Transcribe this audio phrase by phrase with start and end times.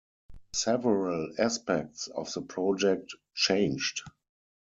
[0.55, 4.01] Several aspects of the project changed.